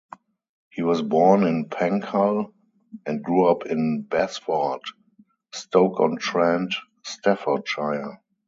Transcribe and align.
He 0.71 0.81
was 0.81 1.03
born 1.03 1.43
in 1.43 1.69
Penkhull, 1.69 2.51
and 3.05 3.23
grew 3.23 3.45
up 3.47 3.67
in 3.67 4.01
Basford, 4.01 4.81
Stoke-on-Trent, 5.53 6.73
Staffordshire. 7.03 8.17